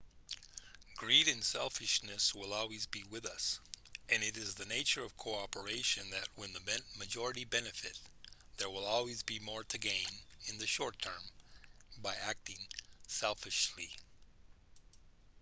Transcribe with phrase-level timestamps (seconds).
[0.97, 3.59] greed and selfishness will always be with us
[4.09, 7.99] and it is the nature of cooperation that when the majority benefit
[8.57, 10.07] there will always be more to gain
[10.47, 11.21] in the short term
[12.01, 12.57] by acting
[13.05, 13.91] selfishly